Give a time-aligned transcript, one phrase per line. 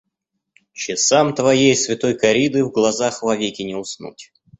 [0.85, 4.31] Часам твоей святой корриды в глазах вовеки не уснуть.